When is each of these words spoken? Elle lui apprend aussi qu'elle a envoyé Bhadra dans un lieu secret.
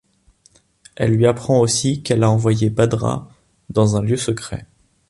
Elle 0.95 1.13
lui 1.13 1.27
apprend 1.27 1.59
aussi 1.59 2.01
qu'elle 2.01 2.23
a 2.23 2.29
envoyé 2.31 2.71
Bhadra 2.71 3.29
dans 3.69 3.97
un 3.97 4.01
lieu 4.01 4.17
secret. 4.17 4.65